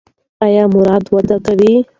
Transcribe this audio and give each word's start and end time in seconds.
ایا 0.45 0.63
مراد 0.75 1.03
واده 1.13 1.37
کوي؟ 1.45 1.73